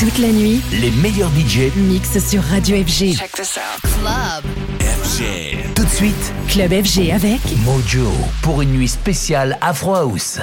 Toute 0.00 0.16
la 0.16 0.28
nuit, 0.28 0.62
Les 0.80 0.90
meilleurs 0.92 1.28
DJ 1.28 1.76
mix 1.76 2.18
sur 2.26 2.42
Radio 2.42 2.74
FG. 2.78 3.16
Check 3.18 3.32
this 3.32 3.58
out. 3.58 4.42
FG. 4.80 5.74
Tout 5.74 5.84
de 5.84 5.90
suite, 5.90 6.32
Club 6.48 6.72
FG 6.72 7.10
avec 7.12 7.40
Mojo 7.66 8.10
pour 8.40 8.62
une 8.62 8.72
nuit 8.72 8.88
spéciale 8.88 9.58
Afro 9.60 9.94
House. 9.94 10.38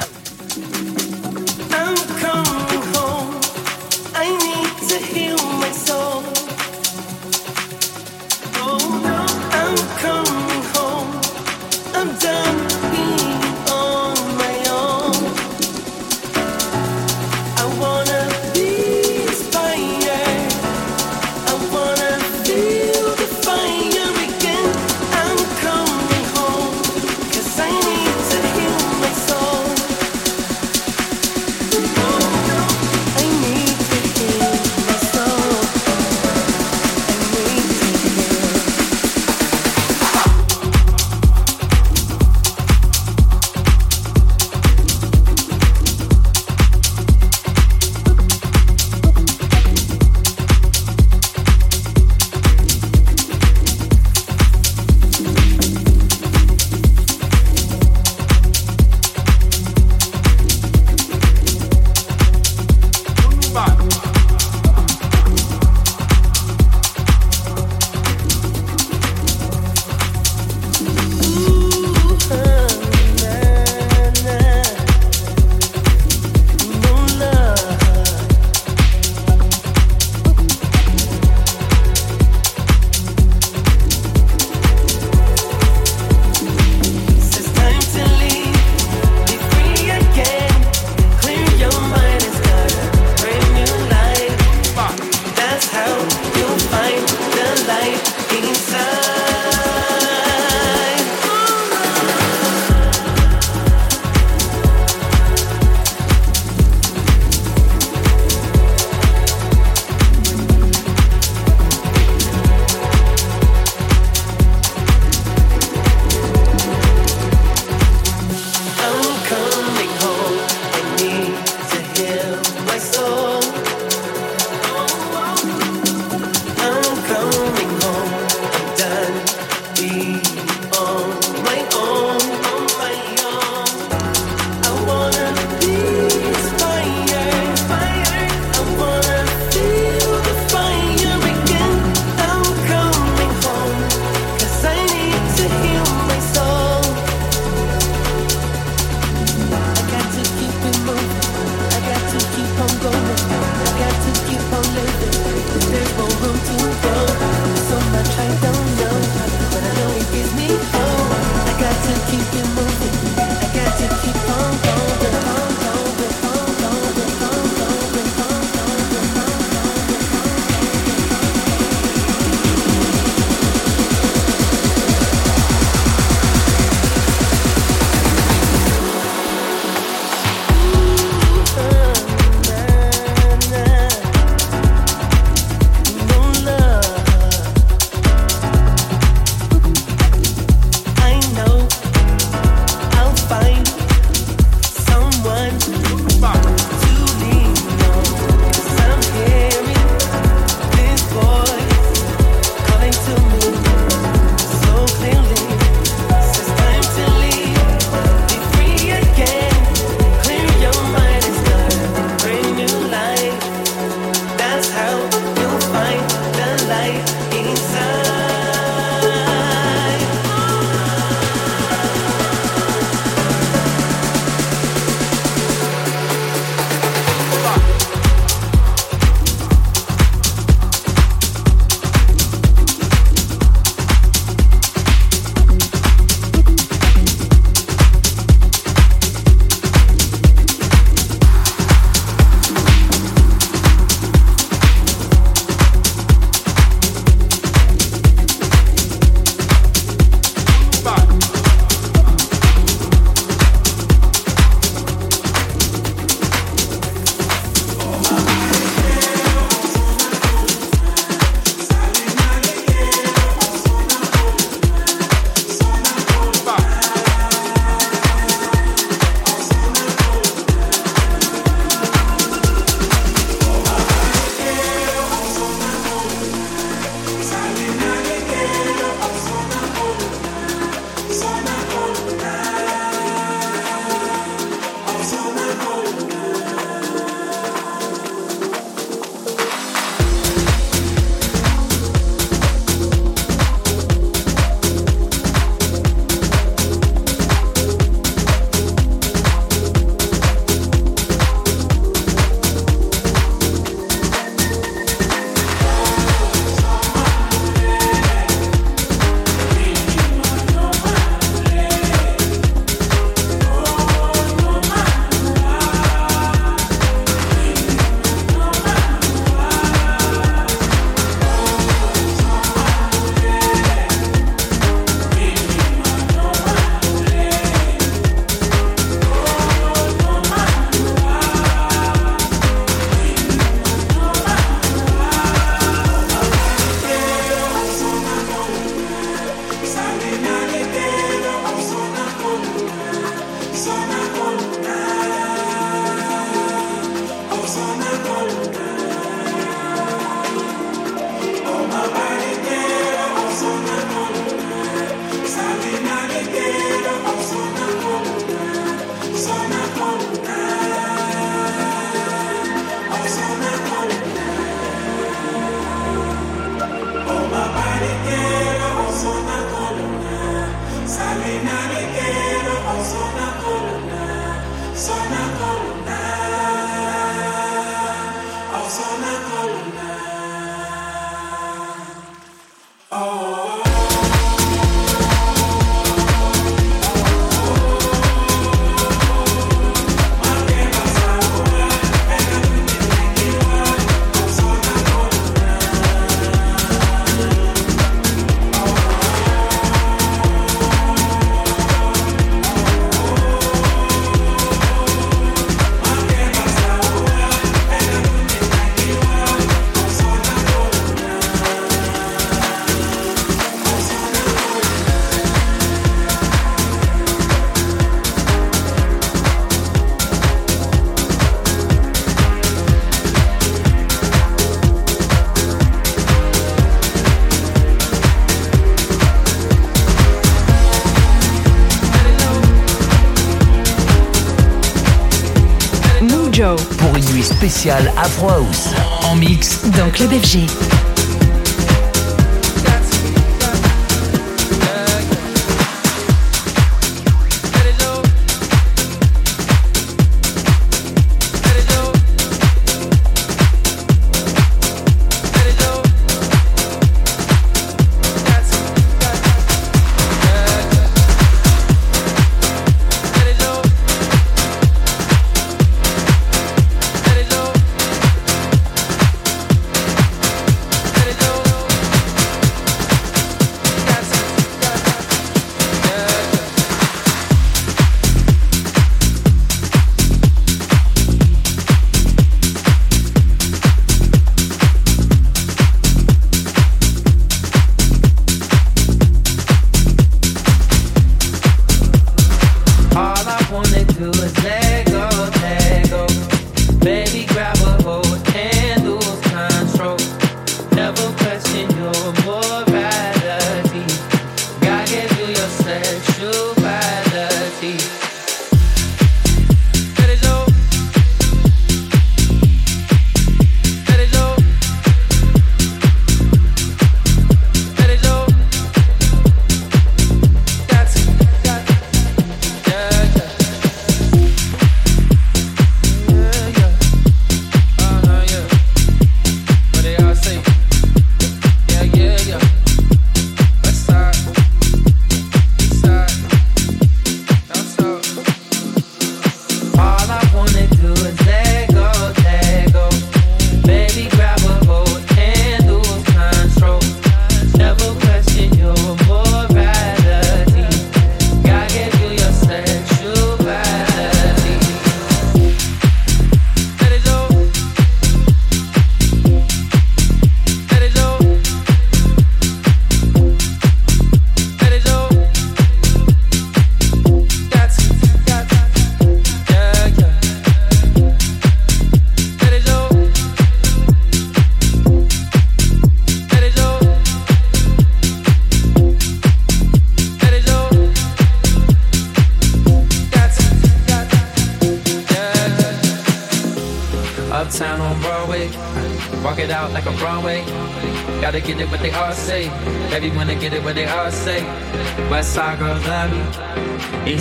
Pour 436.40 436.96
une 436.96 437.06
nuit 437.14 437.24
spéciale 437.24 437.92
Afro 437.98 438.30
House. 438.30 438.70
En 439.06 439.16
mix 439.16 439.64
dans 439.72 439.90
Club 439.90 440.12
FG. 440.12 440.77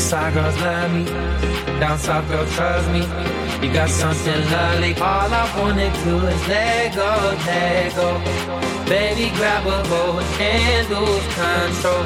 Side 0.07 0.35
girls 0.35 0.57
love 0.59 0.93
me, 0.95 1.05
down 1.81 1.99
south 1.99 2.29
girls 2.29 2.55
trust 2.55 2.89
me. 2.93 3.01
You 3.61 3.73
got 3.75 3.91
something 3.91 4.41
lovely. 4.53 4.95
All 4.95 5.35
I 5.35 5.45
wanna 5.59 5.91
do 6.05 6.25
is 6.29 6.47
let 6.47 6.95
go, 6.95 7.35
let 7.45 7.93
go. 7.97 8.21
Baby, 8.89 9.35
grab 9.37 9.67
a 9.67 9.83
hold 9.89 10.23
and 10.39 10.89
lose 10.91 11.27
control. 11.35 12.05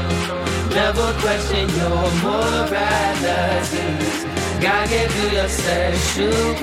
Never 0.73 1.13
question 1.21 1.69
your 1.77 2.09
morality. 2.25 3.85
God 4.63 4.89
gave 4.89 5.15
you 5.19 5.29
your 5.37 5.49
sexuality. 5.49 6.61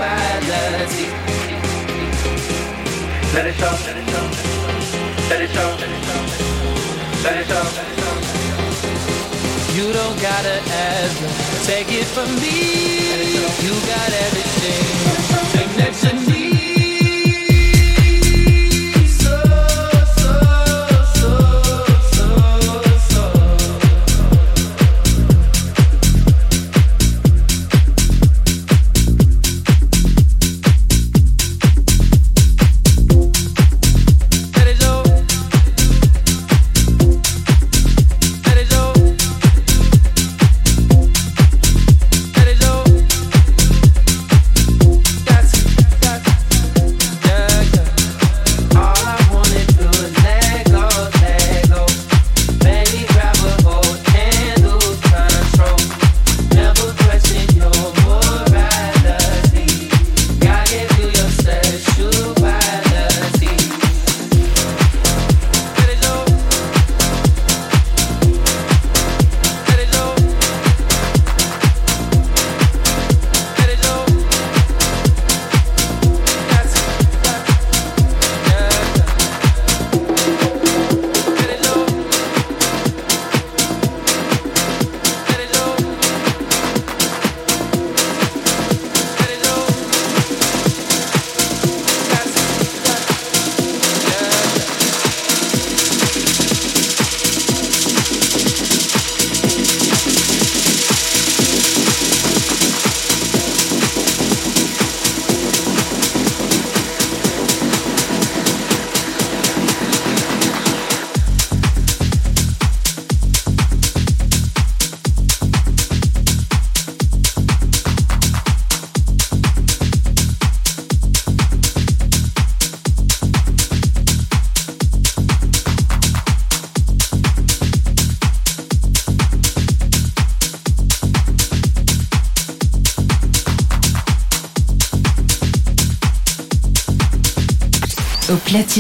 Let 3.36 3.46
it 3.46 3.54
show, 3.54 3.76
let 3.86 3.98
it 4.02 4.10
show, 4.10 4.26
let 5.30 5.42
it 5.42 5.50
show, 5.52 5.70
let 5.78 5.90
it 5.92 6.02
show. 6.08 6.22
Let 7.24 7.38
it 7.38 7.46
show. 7.48 7.97
You 9.78 9.94
don't 9.94 10.20
gotta 10.20 10.60
ask. 10.72 11.68
Take 11.68 11.92
it 11.92 12.06
from 12.06 12.34
me. 12.42 13.14
You 13.62 13.74
got 13.86 14.10
everything. 14.26 14.82
Thing 15.54 15.78
that 15.78 15.94
you. 15.94 16.37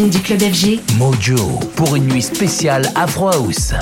Du 0.05 0.19
club 0.19 0.39
FG. 0.39 0.79
Mojo 0.97 1.59
pour 1.75 1.95
une 1.95 2.05
nuit 2.05 2.21
spéciale 2.21 2.87
Afro 2.93 3.29
House. 3.29 3.73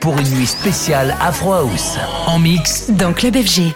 Pour 0.00 0.18
une 0.18 0.28
nuit 0.30 0.46
spéciale 0.46 1.16
Afro 1.20 1.52
House 1.52 1.98
en 2.26 2.38
mix 2.38 2.90
dans 2.90 3.12
Club 3.12 3.36
FG. 3.36 3.74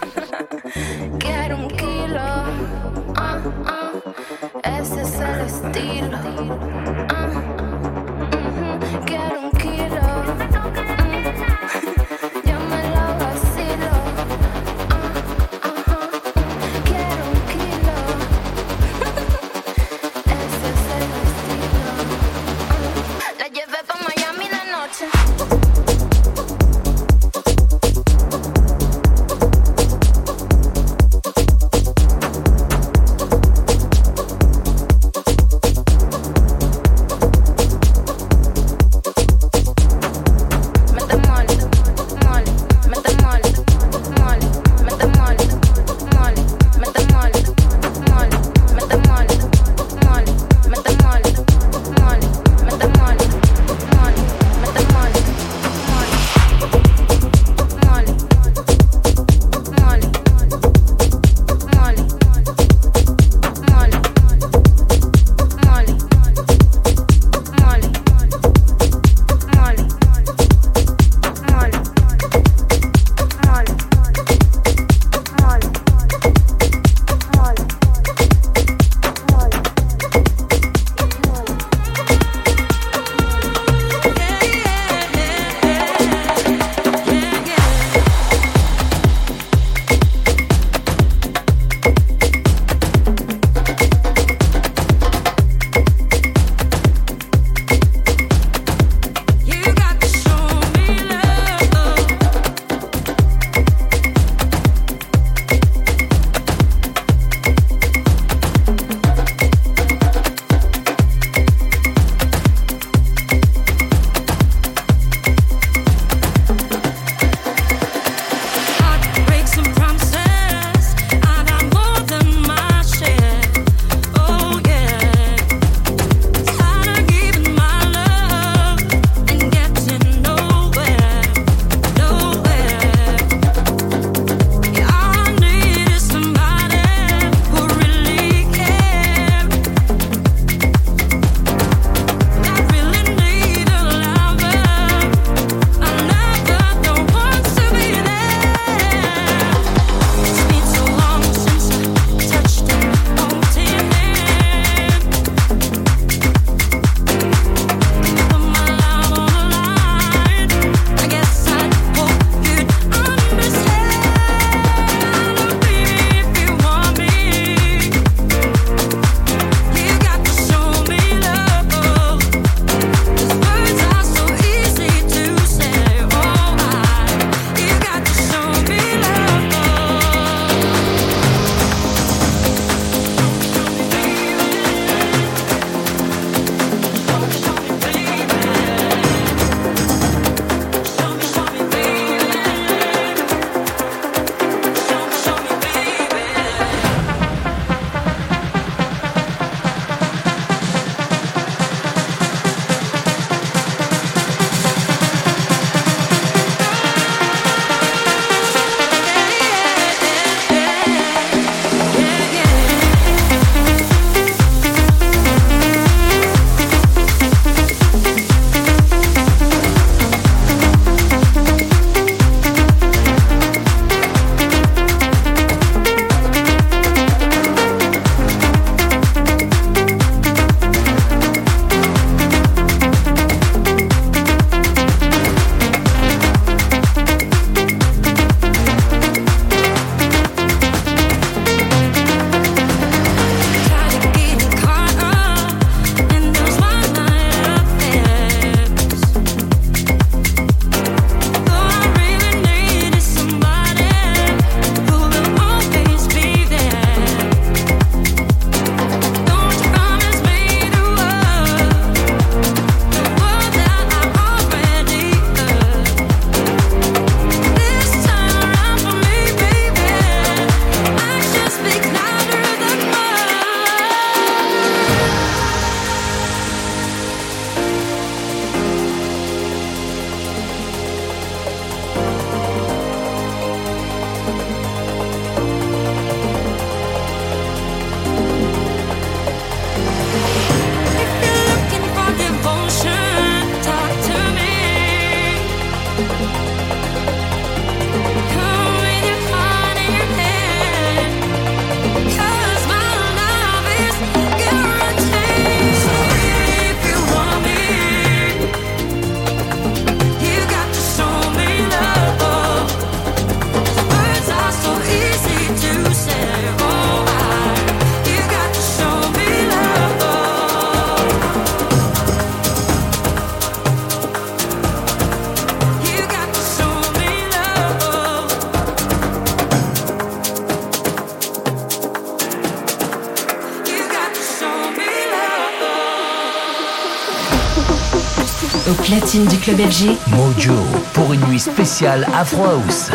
Au 338.71 338.73
platine 338.73 339.25
du 339.25 339.37
club 339.37 339.57
FG. 339.57 339.97
Mojo 340.15 340.53
pour 340.93 341.11
une 341.11 341.19
nuit 341.27 341.39
spéciale 341.39 342.07
Afro 342.15 342.45
House. 342.45 342.89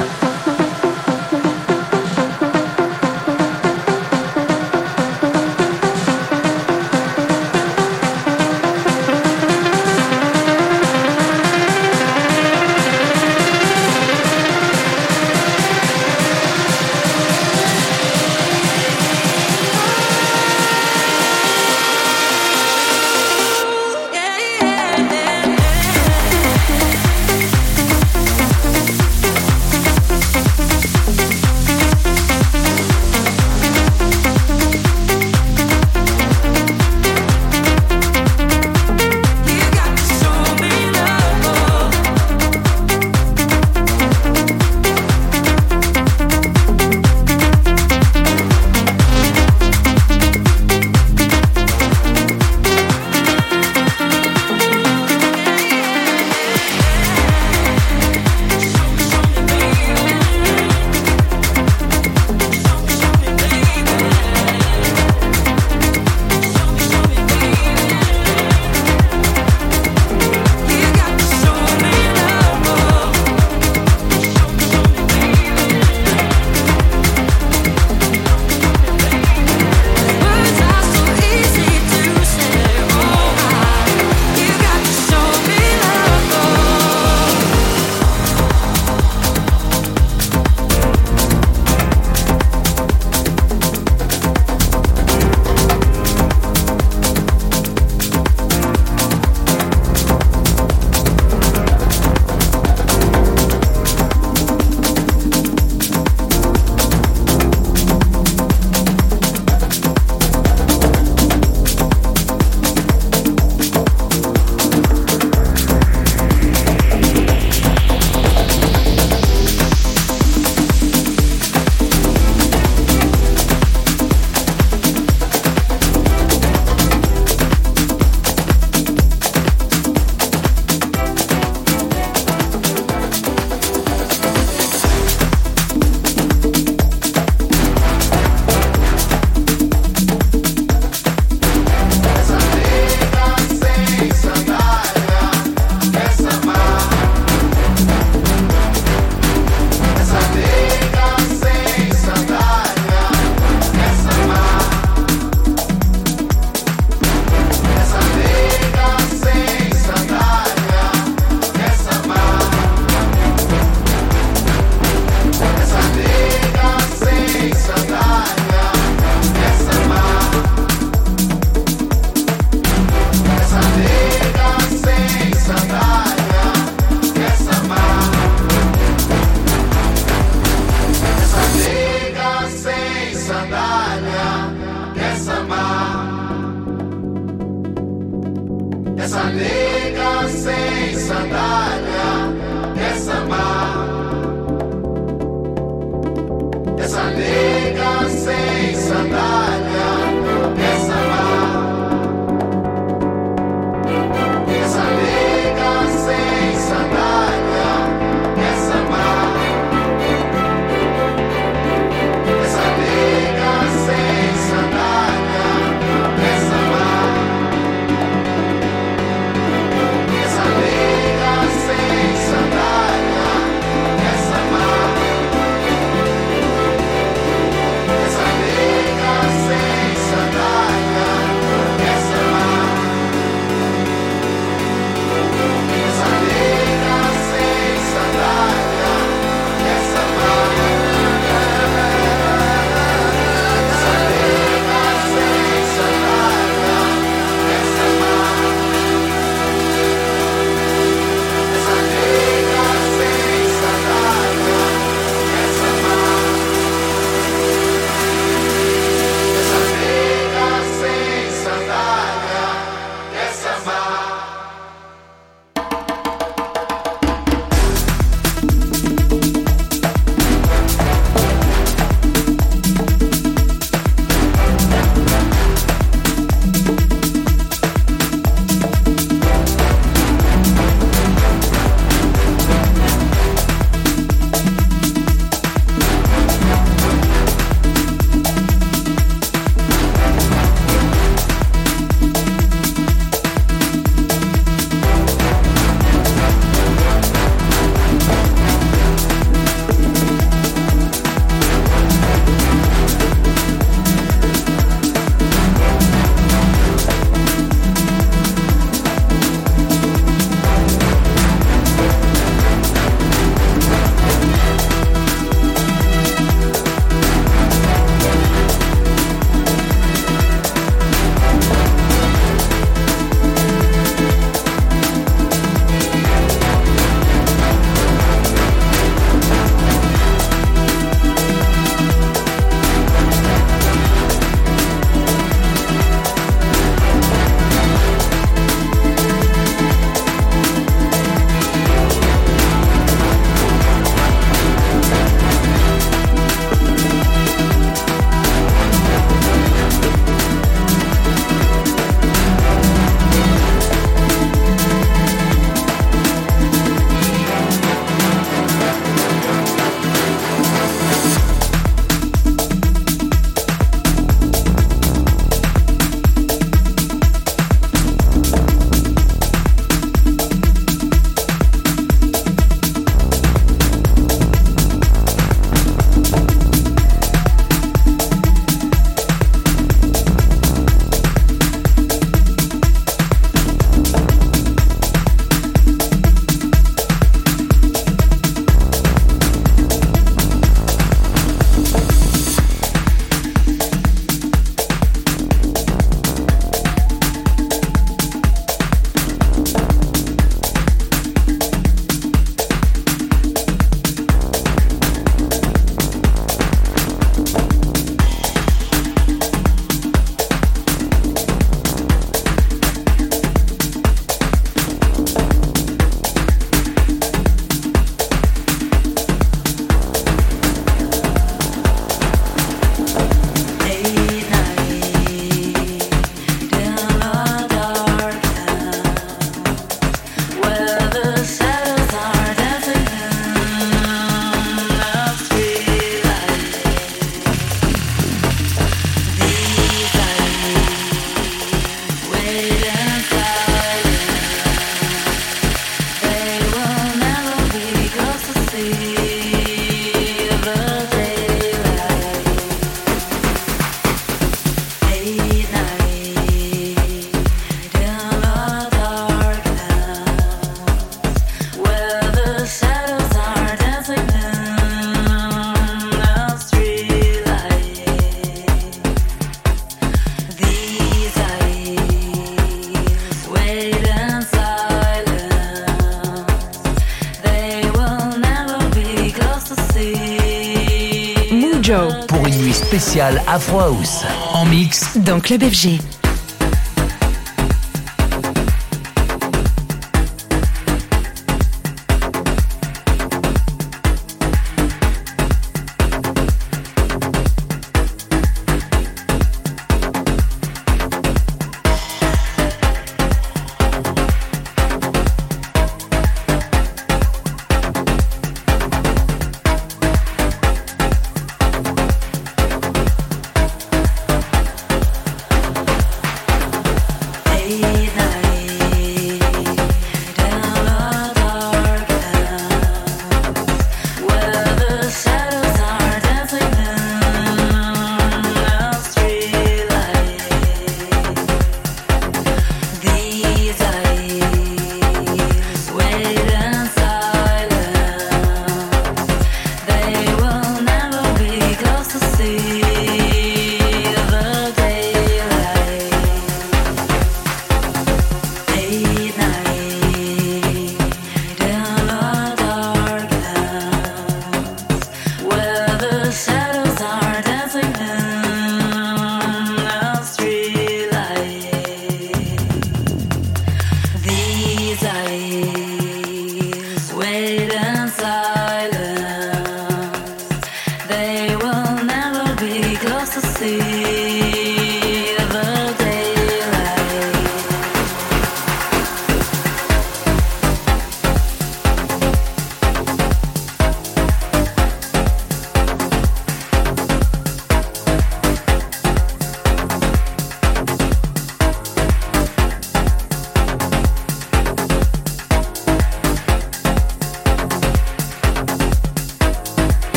Dans 485.06 485.20
Club 485.20 485.42
FG. 485.42 485.95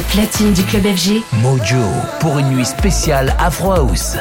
Platine 0.00 0.52
du 0.52 0.62
club 0.62 0.84
FG. 0.84 1.22
Mojo 1.42 1.76
pour 2.20 2.38
une 2.38 2.50
nuit 2.50 2.64
spéciale 2.64 3.34
Afro 3.38 3.72
House. 3.72 4.16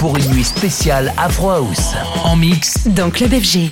Pour 0.00 0.16
une 0.16 0.30
nuit 0.30 0.44
spéciale 0.44 1.12
Afro 1.18 1.50
House. 1.50 1.92
En 2.24 2.34
mix 2.34 2.88
dans 2.88 3.10
Club 3.10 3.34
FG. 3.34 3.70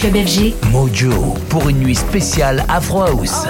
Club 0.00 0.16
FG. 0.16 0.54
Mojo 0.72 1.34
pour 1.50 1.68
une 1.68 1.80
nuit 1.80 1.94
spéciale 1.94 2.64
Afro 2.68 3.02
House. 3.02 3.44